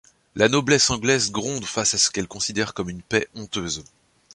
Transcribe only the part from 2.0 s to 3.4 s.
qu'ils considèrent comme une paix